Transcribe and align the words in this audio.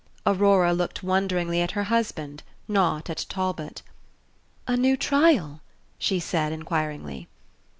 Aurora 0.25 0.73
looked 0.73 1.03
wonderingly 1.03 1.61
at 1.61 1.69
her 1.73 1.83
husband, 1.83 2.41
not 2.67 3.07
at 3.07 3.27
Talbot. 3.29 3.83
"A 4.67 4.75
new 4.75 4.97
trial?" 4.97 5.61
she 5.99 6.19
said, 6.19 6.51
inquiringly. 6.51 7.27